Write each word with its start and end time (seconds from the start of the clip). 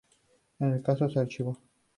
El 0.57 0.81
caso 0.81 1.07
se 1.11 1.19
archivó. 1.19 1.59